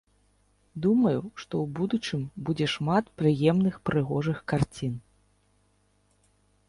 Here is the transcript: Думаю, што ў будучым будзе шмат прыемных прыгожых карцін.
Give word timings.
Думаю, 0.85 1.19
што 1.41 1.53
ў 1.65 1.73
будучым 1.81 2.23
будзе 2.47 2.67
шмат 2.75 3.13
прыемных 3.23 3.75
прыгожых 3.91 4.37
карцін. 4.55 4.97